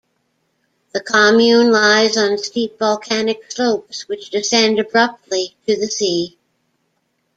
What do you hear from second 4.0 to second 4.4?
which